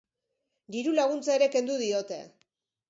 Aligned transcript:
Diru-laguntza 0.77 1.37
ere 1.37 1.51
kendu 1.59 1.77
diote. 1.85 2.21